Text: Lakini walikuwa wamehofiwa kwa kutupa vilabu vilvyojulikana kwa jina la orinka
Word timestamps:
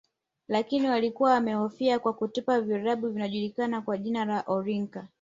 Lakini 0.47 0.89
walikuwa 0.89 1.31
wamehofiwa 1.31 1.99
kwa 1.99 2.13
kutupa 2.13 2.61
vilabu 2.61 3.07
vilvyojulikana 3.09 3.81
kwa 3.81 3.97
jina 3.97 4.25
la 4.25 4.43
orinka 4.47 5.07